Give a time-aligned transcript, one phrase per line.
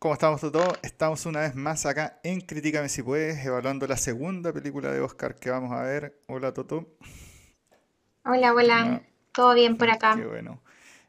[0.00, 0.78] ¿Cómo estamos todos?
[0.82, 5.34] Estamos una vez más acá en Critícame si puedes, evaluando la segunda película de Oscar
[5.34, 6.18] que vamos a ver.
[6.26, 6.88] Hola Toto.
[8.24, 9.02] Hola, hola.
[9.34, 10.16] ¿Todo bien por acá?
[10.16, 10.62] Qué bueno.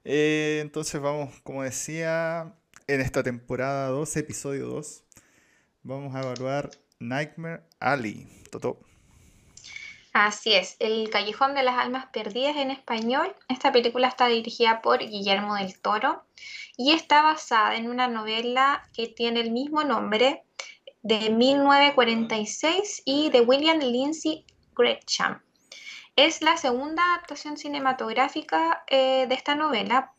[0.04, 2.54] Eh, entonces vamos, como decía,
[2.88, 5.06] en esta temporada 2, episodio 2,
[5.84, 6.70] vamos a evaluar
[7.00, 8.28] Nightmare Alley.
[8.52, 8.82] Toto.
[10.14, 13.34] Así es, El Callejón de las Almas Perdidas en español.
[13.48, 16.26] Esta película está dirigida por Guillermo del Toro
[16.76, 20.44] y está basada en una novela que tiene el mismo nombre
[21.02, 25.42] de 1946 y de William Lindsay Gresham.
[26.18, 30.12] Es la segunda adaptación cinematográfica eh, de esta novela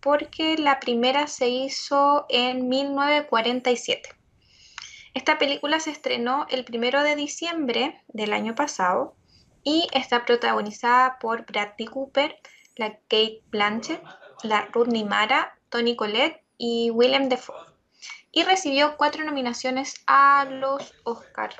[0.00, 4.08] porque la primera se hizo en 1947.
[5.12, 9.16] Esta película se estrenó el primero de diciembre del año pasado
[9.64, 12.36] y está protagonizada por Bradley Cooper,
[12.76, 14.02] la Kate Blanchett,
[14.42, 17.56] la Rodney Mara, Tony Collette y Willem Dafoe.
[18.30, 21.56] Y recibió cuatro nominaciones a los Oscars.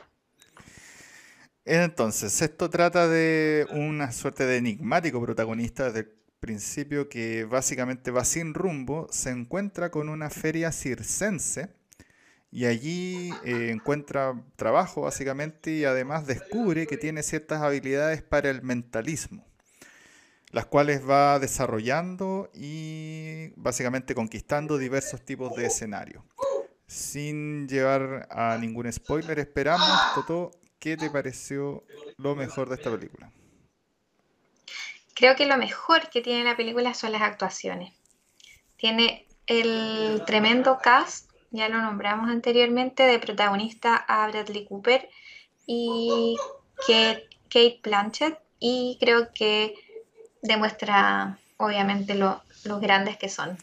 [1.64, 8.22] Entonces, esto trata de una suerte de enigmático protagonista desde el principio que básicamente va
[8.24, 11.70] sin rumbo, se encuentra con una feria circense
[12.55, 18.62] y allí eh, encuentra trabajo básicamente y además descubre que tiene ciertas habilidades para el
[18.62, 19.44] mentalismo,
[20.52, 26.22] las cuales va desarrollando y básicamente conquistando diversos tipos de escenarios.
[26.86, 31.83] Sin llevar a ningún spoiler, esperamos, Toto, ¿qué te pareció
[32.18, 33.33] lo mejor de esta película?
[35.16, 37.92] Creo que lo mejor que tiene la película son las actuaciones.
[38.77, 45.08] Tiene el tremendo cast ya lo nombramos anteriormente, de protagonista a Bradley Cooper
[45.66, 46.36] y
[47.48, 49.74] Kate, Blanchett, y creo que
[50.42, 53.56] demuestra obviamente lo, los grandes que son.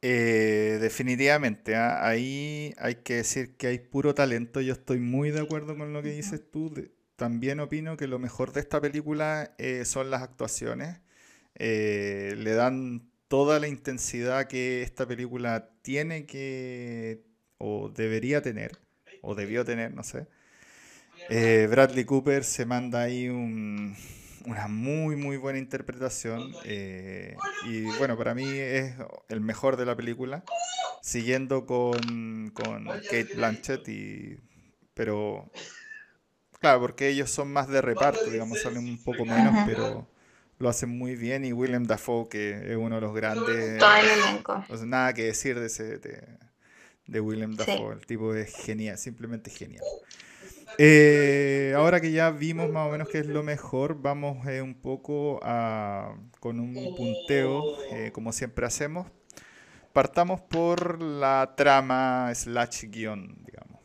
[0.00, 2.06] Eh, definitivamente, ¿ah?
[2.06, 4.62] ahí hay que decir que hay puro talento.
[4.62, 6.72] Yo estoy muy de acuerdo con lo que dices tú.
[7.16, 11.00] También opino que lo mejor de esta película eh, son las actuaciones.
[11.56, 17.24] Eh, le dan toda la intensidad que esta película tiene que,
[17.58, 18.78] o debería tener,
[19.22, 20.26] o debió tener, no sé.
[21.28, 26.52] Eh, Bradley Cooper se manda ahí una muy, muy buena interpretación.
[26.64, 28.94] Eh, y bueno, para mí es
[29.28, 30.44] el mejor de la película,
[31.02, 34.38] siguiendo con, con Kate Blanchett, y,
[34.94, 35.50] pero
[36.60, 40.08] claro, porque ellos son más de reparto, digamos, salen un poco menos, pero
[40.58, 43.78] lo hacen muy bien y Willem Dafoe, que es uno de los grandes.
[43.78, 44.64] Todo el elenco.
[44.86, 45.98] nada que decir de ese
[47.06, 47.94] de, Willem Dafoe.
[47.94, 49.84] El tipo es genial, simplemente genial.
[50.78, 54.74] Eh, ahora que ya vimos más o menos qué es lo mejor, vamos eh, un
[54.74, 57.62] poco a, con un punteo,
[57.92, 59.06] eh, como siempre hacemos.
[59.92, 63.80] Partamos por la trama slash guion, digamos.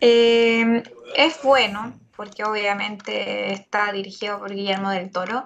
[0.00, 5.44] es bueno, porque obviamente está dirigido por Guillermo del Toro,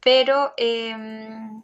[0.00, 1.62] pero em,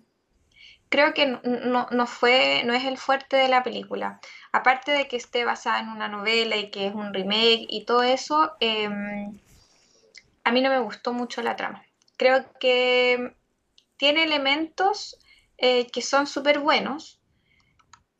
[0.89, 4.21] creo que no, fue, no es el fuerte de la película.
[4.53, 8.03] Aparte de que esté basada en una novela y que es un remake y todo
[8.03, 9.39] eso, em,
[10.45, 11.85] a mí no me gustó mucho la trama.
[12.17, 13.35] Creo que
[13.97, 15.19] tiene elementos
[15.59, 17.21] eh, que son súper buenos,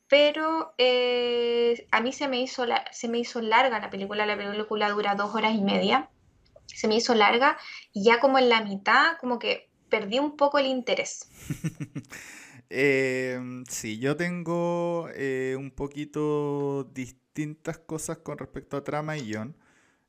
[0.09, 4.27] pero eh, a mí se me, hizo se me hizo larga la película.
[4.27, 6.09] La película dura dos horas y media
[6.75, 7.57] se me hizo larga
[7.93, 11.29] y ya como en la mitad como que perdí un poco el interés.
[12.71, 19.57] Em, sí, yo tengo eh, un poquito distintas cosas con respecto a trama y guion.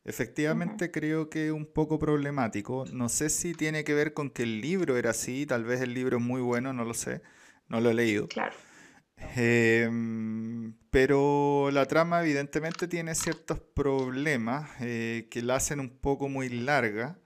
[0.04, 2.86] Efectivamente creo que es un poco problemático.
[2.92, 5.94] No sé si tiene que ver con que el libro era así, tal vez el
[5.94, 7.22] libro es muy bueno, no lo sé,
[7.68, 8.28] no lo he leído.
[8.28, 8.56] Claro.
[9.18, 16.50] Em, pero la trama evidentemente tiene ciertos problemas eh, que la hacen un poco muy
[16.50, 17.18] larga.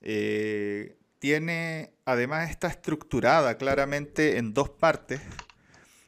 [0.00, 5.20] Eh, tiene, además está estructurada claramente en dos partes,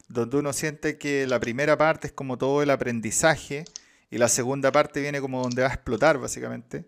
[0.09, 3.65] donde uno siente que la primera parte es como todo el aprendizaje
[4.11, 6.85] y la segunda parte viene como donde va a explotar básicamente.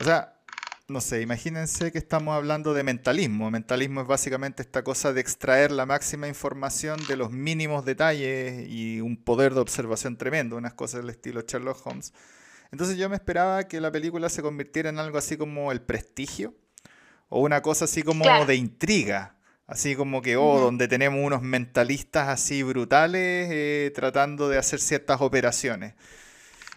[0.00, 0.33] O sea,
[0.86, 3.50] no sé, imagínense que estamos hablando de mentalismo.
[3.50, 9.00] Mentalismo es básicamente esta cosa de extraer la máxima información de los mínimos detalles y
[9.00, 12.12] un poder de observación tremendo, unas cosas del estilo Sherlock Holmes.
[12.70, 16.54] Entonces yo me esperaba que la película se convirtiera en algo así como el prestigio
[17.28, 19.36] o una cosa así como de intriga.
[19.66, 25.22] Así como que, oh, donde tenemos unos mentalistas así brutales eh, tratando de hacer ciertas
[25.22, 25.94] operaciones.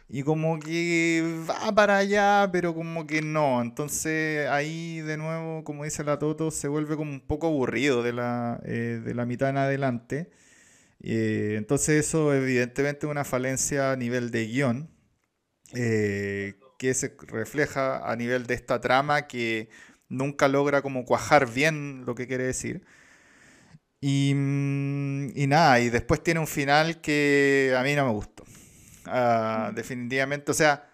[0.10, 3.62] Y como que va para allá, pero como que no.
[3.62, 8.14] Entonces ahí de nuevo, como dice la Toto, se vuelve como un poco aburrido de
[8.14, 10.30] la, eh, de la mitad en adelante.
[11.02, 14.90] Eh, entonces eso evidentemente es una falencia a nivel de guion,
[15.76, 19.70] eh, que se refleja a nivel de esta trama que
[20.10, 22.86] nunca logra como cuajar bien lo que quiere decir.
[24.00, 28.12] Y, mm, y nada, y después tiene un final que a mí no me
[29.10, 30.90] Ah, definitivamente, o sea,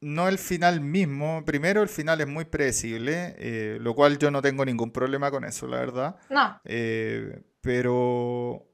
[0.00, 1.44] no el final mismo.
[1.44, 5.44] Primero, el final es muy predecible, eh, lo cual yo no tengo ningún problema con
[5.44, 6.16] eso, la verdad.
[6.30, 6.60] No.
[6.64, 8.68] Eh, pero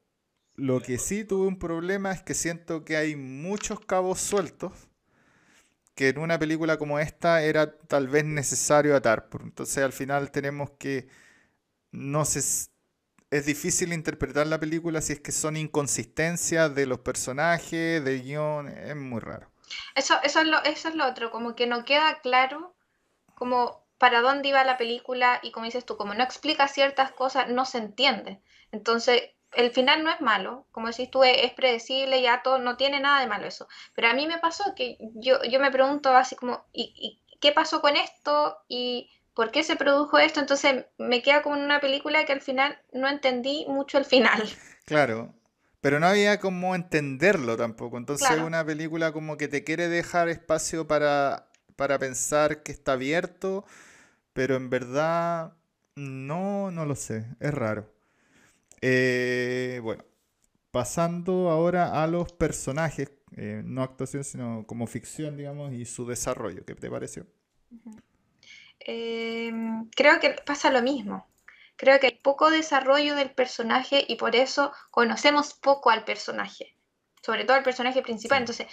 [0.55, 4.73] lo que sí tuve un problema es que siento que hay muchos cabos sueltos
[5.95, 9.29] que en una película como esta era tal vez necesario atar.
[9.41, 11.07] Entonces al final tenemos que,
[11.91, 12.41] no sé,
[13.31, 18.67] es difícil interpretar la película si es que son inconsistencias de los personajes, de guion,
[18.67, 19.49] es muy raro.
[19.95, 22.75] Eso, eso, es lo, eso es lo otro, como que no queda claro
[23.33, 27.47] como para dónde iba la película y como dices tú, como no explica ciertas cosas,
[27.47, 28.41] no se entiende.
[28.73, 32.99] Entonces, el final no es malo, como decís tú, es, predecible, ya todo, no tiene
[32.99, 33.67] nada de malo eso.
[33.95, 36.93] Pero a mí me pasó que yo, yo me pregunto así como, ¿y,
[37.31, 38.57] ¿y qué pasó con esto?
[38.67, 40.39] ¿Y ¿por qué se produjo esto?
[40.39, 44.43] Entonces me queda como en una película que al final no entendí mucho el final.
[44.85, 45.33] Claro,
[45.79, 47.97] pero no había como entenderlo tampoco.
[47.97, 52.93] Entonces es una película como que te quiere dejar espacio para, para pensar que está
[52.93, 53.65] abierto,
[54.33, 55.53] pero en verdad
[55.95, 57.91] no, no lo sé, es raro.
[58.81, 60.03] Eh, bueno,
[60.71, 66.65] pasando ahora a los personajes, eh, no actuación, sino como ficción, digamos, y su desarrollo,
[66.65, 67.25] ¿qué te pareció?
[68.85, 71.27] Em, creo que pasa lo mismo.
[71.75, 76.75] Creo que hay poco desarrollo del personaje y por eso conocemos poco al personaje,
[77.23, 78.39] sobre todo al personaje principal.
[78.39, 78.67] Entonces,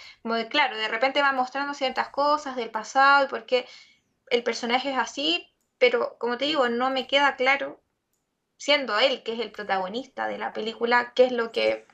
[0.49, 3.67] claro, de repente va mostrando ciertas cosas del pasado y por qué
[4.29, 5.47] el personaje es así,
[5.79, 7.81] pero como te digo, no me queda claro,
[8.57, 11.87] siendo él que es el protagonista de la película, qué es lo que...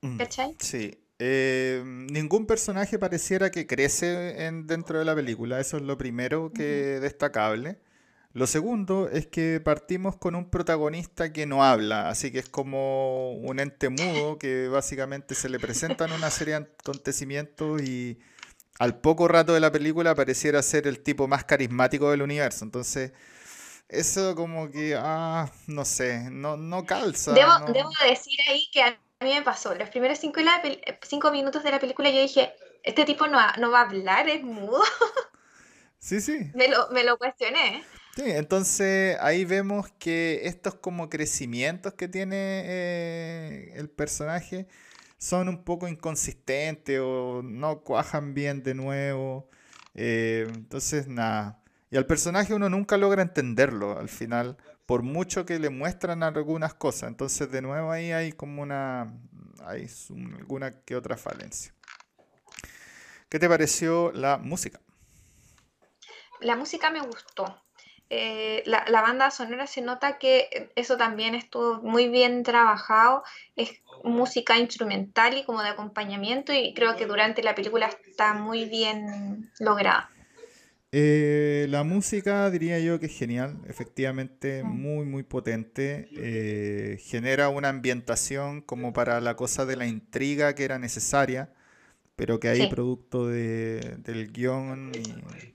[0.00, 0.56] Mm, ¿Cachai?
[0.58, 5.98] Sí, eh, ningún personaje pareciera que crece en, dentro de la película, eso es lo
[5.98, 7.78] primero que destacable.
[8.34, 13.32] Lo segundo es que partimos con un protagonista que no habla, así que es como
[13.32, 18.18] un ente mudo que básicamente se le presentan una serie de acontecimientos y
[18.78, 22.64] al poco rato de la película pareciera ser el tipo más carismático del universo.
[22.64, 23.12] Entonces,
[23.88, 27.32] eso como que, ah, no sé, no, no calza.
[27.32, 29.74] Debo, debo decir ahí que a mí me pasó.
[29.74, 30.40] Los primeros cinco,
[31.02, 34.42] cinco minutos de la película yo dije, este tipo no, no va a hablar, es
[34.42, 34.82] mudo.
[36.00, 36.50] Sí, sí.
[36.54, 37.84] Me lo, me lo cuestioné.
[38.14, 44.68] Sí, entonces ahí vemos que estos como crecimientos que tiene eh, el personaje
[45.18, 49.48] son un poco inconsistentes o no cuajan bien de nuevo.
[49.94, 51.62] Eh, entonces, nada.
[51.90, 54.56] Y al personaje uno nunca logra entenderlo al final
[54.88, 57.10] por mucho que le muestran algunas cosas.
[57.10, 59.12] Entonces, de nuevo ahí hay como una,
[59.66, 59.86] hay
[60.38, 61.74] alguna que otra falencia.
[63.28, 64.80] ¿Qué te pareció la música?
[66.40, 67.62] La música me gustó.
[68.08, 73.24] Eh, la, banda sonora se nota que eso también estuvo muy bien trabajado.
[73.56, 78.64] Es música instrumental y como de acompañamiento y creo que durante la película está muy
[78.64, 80.08] bien lograda.
[80.90, 87.68] Eh, la música diría yo que es genial, efectivamente muy muy potente, eh, genera una
[87.68, 91.52] ambientación como para la cosa de la intriga que era necesaria,
[92.16, 94.90] pero que ahí producto del guion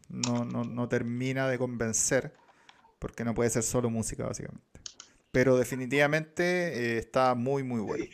[0.10, 2.34] no, no, termina de convencer,
[3.00, 4.80] porque no puede ser solo música básicamente.
[5.32, 8.06] Pero definitivamente eh, está muy muy bueno.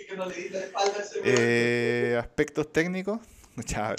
[2.17, 3.19] aspectos técnicos.
[3.59, 3.95] Muchas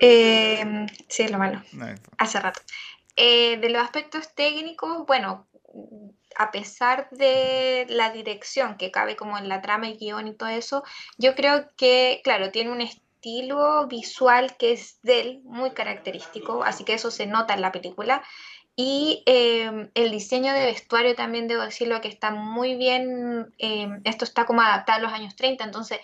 [0.00, 1.62] eh, sí, es lo malo.
[2.18, 2.60] Hace rato.
[3.16, 5.46] Eh, de los aspectos técnicos, bueno,
[6.36, 10.50] a pesar de la dirección que cabe como en la trama y guion y todo
[10.50, 10.84] eso,
[11.16, 16.84] yo creo que, claro, tiene un estilo visual que es de él muy característico, así
[16.84, 18.22] que eso se nota en la película.
[18.76, 23.54] Y eh, el diseño de vestuario también debo decirlo que está muy bien,
[24.04, 25.98] esto está como adaptado a los años 30, entonces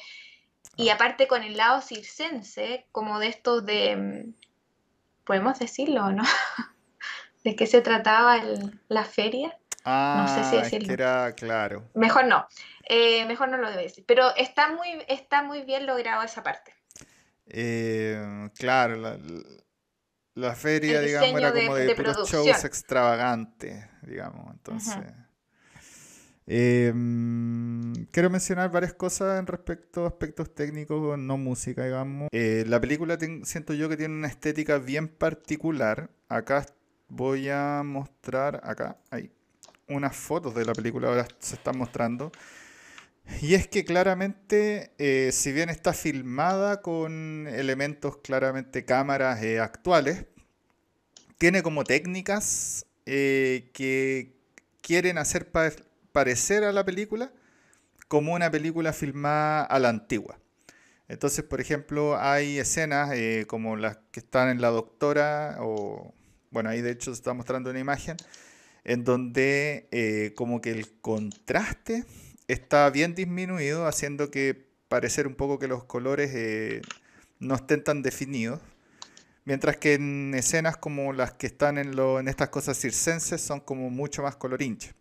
[0.77, 4.35] y aparte con el lado circense, como de estos de, mm,
[5.25, 6.23] podemos decirlo, ¿no?
[7.45, 8.43] ¿De qué se trataba
[8.89, 9.59] la feria?
[9.85, 10.85] Ah, no sé si decirlo.
[10.85, 11.85] Es que era claro.
[11.95, 12.47] Mejor no,
[12.85, 14.05] eh, mejor no lo debe decir.
[14.07, 16.75] Pero está muy, está muy bien logrado esa parte.
[17.47, 18.97] Eh, claro,
[20.35, 24.51] la, feria, digamos, era como de, de shows extravagantes, digamos.
[24.51, 24.97] Entonces.
[26.47, 32.29] Em, quiero mencionar varias cosas en respecto a aspectos técnicos, no música, digamos.
[32.33, 36.11] Eh, la película siento yo que tiene una estética bien particular.
[36.29, 36.67] Acá
[37.09, 39.31] voy a mostrar, acá hay
[39.89, 42.31] unas fotos de la película, ahora se están mostrando.
[43.41, 50.27] Y es que claramente, eh, si bien está filmada con elementos claramente cámaras eh, actuales,
[51.39, 54.35] tiene como técnicas que
[54.83, 55.51] quieren hacer
[56.15, 57.33] parecer a la película
[58.07, 60.39] como una película filmada a la antigua.
[61.09, 63.11] Entonces, por ejemplo, hay escenas
[63.49, 66.15] como las que están en La Doctora, o
[66.51, 68.17] bueno, ahí de hecho se está mostrando una imagen,
[68.85, 72.05] en donde como que el contraste
[72.47, 76.81] está bien disminuido, haciendo que parecer un poco que los colores eh,
[77.41, 78.61] no estén tan definidos.
[79.45, 83.61] Mientras que en escenas como las que están en, lo, en estas cosas circenses son
[83.61, 84.95] como mucho más colorinches.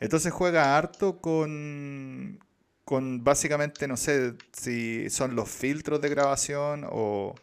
[0.00, 2.38] Entonces juega harto con,
[2.84, 7.34] con básicamente, no sé si son los filtros de grabación o,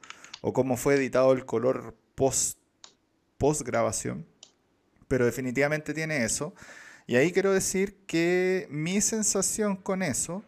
[0.41, 2.59] o cómo fue editado el color post,
[3.37, 4.25] post grabación.
[5.07, 6.53] Pero definitivamente tiene eso.
[7.07, 10.43] Y ahí quiero decir que mi sensación con eso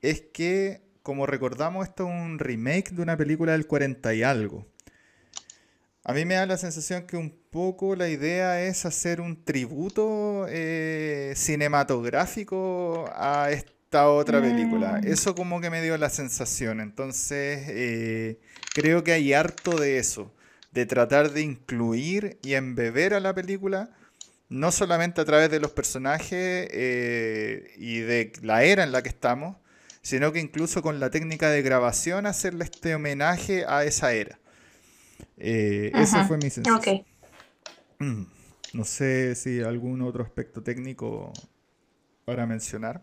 [0.00, 4.66] es que, como recordamos, esto es un remake de una película del 40 y algo.
[6.02, 10.46] A mí me da la sensación que un poco la idea es hacer un tributo
[10.48, 15.00] eh, cinematográfico a esta otra película.
[15.02, 15.08] Mm.
[15.08, 16.80] Eso como que me dio la sensación.
[16.80, 18.40] Entonces, eh,
[18.74, 20.34] creo que hay harto de eso,
[20.72, 23.90] de tratar de incluir y embeber a la película
[24.50, 29.08] no solamente a través de los personajes eh, y de la era en la que
[29.08, 29.56] estamos,
[30.02, 34.40] sino que incluso con la técnica de grabación hacerle este homenaje a esa era.
[35.36, 37.04] Eh, ese fue mi sensación.
[37.98, 38.24] Mm,
[38.72, 41.32] no sé si algún otro aspecto técnico
[42.24, 43.02] para mencionar.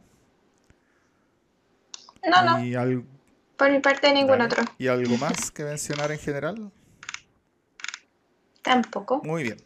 [2.24, 3.04] No, no.
[3.58, 4.64] Por mi parte, ningún otro.
[4.78, 6.72] ¿Y algo más que mencionar en general?
[8.62, 9.22] Tampoco.
[9.24, 9.58] Muy bien.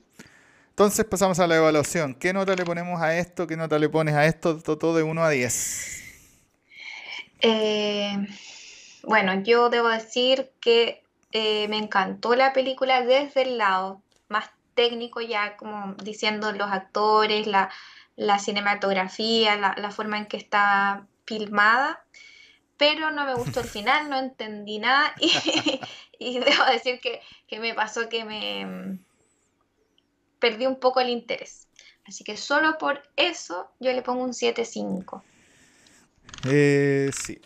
[0.69, 2.15] Entonces pasamos a la evaluación.
[2.15, 3.45] ¿Qué nota le ponemos a esto?
[3.45, 4.57] ¿Qué nota le pones a esto?
[4.59, 6.03] Todo de 1 a 10.
[7.41, 8.27] Eh,
[9.03, 11.00] bueno, yo debo decir que
[11.31, 17.47] eh, me encantó la película desde el lado más técnico, ya como diciendo los actores,
[17.47, 17.69] la,
[18.39, 22.03] cinematografía, la, forma en que está filmada,
[22.77, 25.13] pero no me gustó el final, no entendí nada
[26.19, 28.99] y, debo decir que me pasó que me
[30.39, 31.67] perdí un poco el interés.
[32.05, 35.21] Así que solo por eso yo le pongo un 7.5.
[36.45, 37.39] Eh, sí.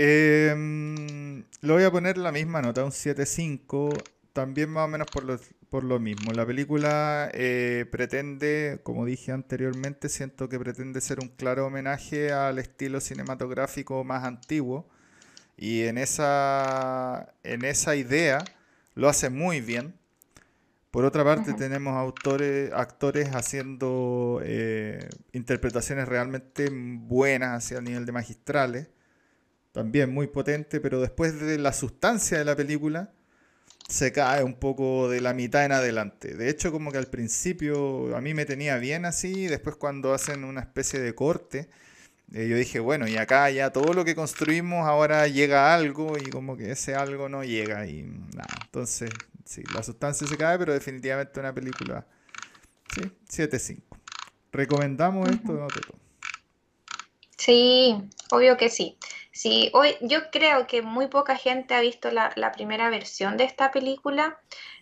[0.00, 4.00] Em, lo voy a poner la misma nota, un 7.5.
[4.32, 5.40] También más o menos por lo,
[5.70, 6.30] por lo mismo.
[6.32, 12.60] La película eh, pretende, como dije anteriormente, siento que pretende ser un claro homenaje al
[12.60, 14.88] estilo cinematográfico más antiguo.
[15.56, 18.44] Y en esa, en esa idea
[18.94, 19.94] lo hace muy bien.
[20.92, 28.12] Por otra parte, tenemos autores, actores haciendo eh, interpretaciones realmente buenas hacia el nivel de
[28.12, 28.88] magistrales.
[29.78, 33.12] También muy potente, pero después de la sustancia de la película,
[33.88, 36.34] se cae un poco de la mitad en adelante.
[36.34, 40.42] De hecho, como que al principio a mí me tenía bien así, después cuando hacen
[40.42, 41.70] una especie de corte,
[42.32, 46.18] eh, yo dije, bueno, y acá ya todo lo que construimos ahora llega a algo
[46.18, 48.48] y como que ese algo no llega y nada.
[48.64, 49.10] Entonces
[49.44, 52.04] sí, la sustancia se cae, pero definitivamente una película.
[52.92, 53.80] Sí, 7-5.
[54.50, 55.68] ¿Recomendamos esto no,
[57.36, 57.94] Sí,
[58.32, 58.98] obvio que sí.
[59.38, 63.70] Sí, hoy yo creo que muy poca gente ha visto la, primera versión de esta
[63.70, 64.36] película.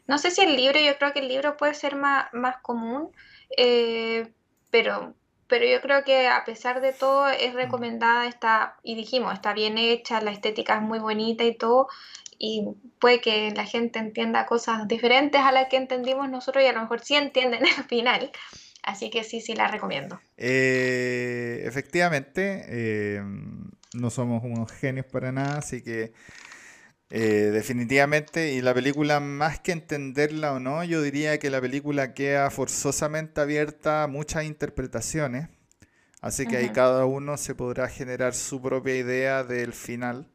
[0.07, 3.11] No sé si el libro, yo creo que el libro puede ser más, más común,
[3.55, 4.33] eh,
[4.71, 5.13] pero,
[5.47, 7.57] pero yo creo que a pesar de todo es mm.
[7.57, 11.89] recomendada, está, y dijimos, está bien hecha, la estética es muy bonita y todo,
[12.39, 12.65] y
[12.99, 16.81] puede que la gente entienda cosas diferentes a las que entendimos nosotros y a lo
[16.81, 18.33] mejor sí entienden al final.
[18.87, 20.21] Así que sí, sí la recomiendo.
[20.37, 23.21] Eh, efectivamente, eh,
[23.97, 26.13] no somos unos genios para nada, así que
[27.11, 32.15] eh, definitivamente, y la película más que entenderla o no, yo diría que la película
[32.15, 35.49] queda forzosamente abierta a muchas interpretaciones,
[36.21, 40.29] así que ahí cada uno se podrá generar su propia idea del final.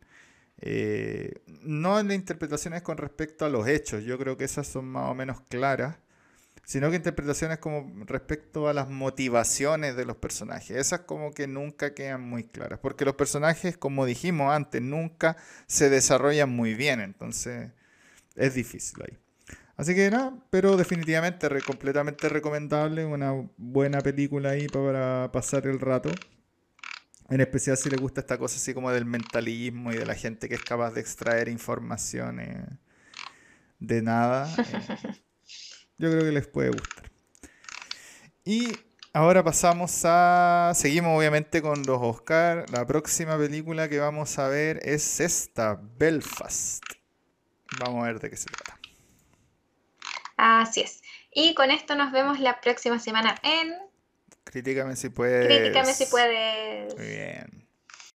[0.62, 4.86] Eh, no en las interpretaciones con respecto a los hechos, yo creo que esas son
[4.86, 5.98] más o menos claras,
[6.64, 10.78] sino que interpretaciones como respecto a las motivaciones de los personajes.
[10.78, 15.38] Esas como que nunca quedan muy claras, porque los personajes, como dijimos antes, nunca
[15.68, 17.72] se desarrollan muy bien, entonces
[18.36, 19.18] es difícil ahí.
[19.78, 26.12] Así que nada, pero definitivamente completamente recomendable, una buena película ahí para pasar el rato.
[27.30, 30.50] En especial si le gusta esta cosa así como del mentalismo y de la gente
[30.50, 32.66] que es capaz de extraer informaciones
[33.80, 34.54] de nada.
[34.58, 35.16] Eh,
[36.02, 37.12] yo creo que les puede gustar.
[38.44, 38.74] Y
[39.14, 40.72] Ahora pasamos a.
[40.74, 42.66] Seguimos obviamente con los Oscar.
[42.72, 46.82] La próxima película que vamos a ver es esta, Belfast.
[47.82, 48.80] Vamos a ver de qué se trata.
[50.38, 51.02] Así es.
[51.34, 53.74] Y con esto nos vemos la próxima semana en
[54.46, 55.46] Críticame si puedes.
[55.46, 56.96] Críticame si puedes.
[56.96, 57.61] Muy bien.